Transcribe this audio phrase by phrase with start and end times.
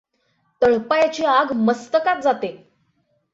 [0.61, 2.51] तळपायाची आग मस्तकात जाते.